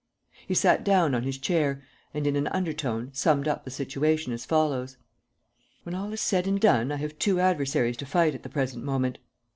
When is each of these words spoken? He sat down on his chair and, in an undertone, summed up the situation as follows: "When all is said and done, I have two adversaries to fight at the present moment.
He 0.47 0.55
sat 0.55 0.83
down 0.83 1.13
on 1.13 1.21
his 1.21 1.37
chair 1.37 1.83
and, 2.11 2.25
in 2.25 2.35
an 2.35 2.47
undertone, 2.47 3.11
summed 3.13 3.47
up 3.47 3.63
the 3.65 3.69
situation 3.69 4.33
as 4.33 4.47
follows: 4.47 4.97
"When 5.83 5.93
all 5.93 6.11
is 6.11 6.19
said 6.21 6.47
and 6.47 6.59
done, 6.59 6.91
I 6.91 6.95
have 6.95 7.19
two 7.19 7.39
adversaries 7.39 7.97
to 7.97 8.07
fight 8.07 8.33
at 8.33 8.41
the 8.41 8.49
present 8.49 8.83
moment. 8.83 9.19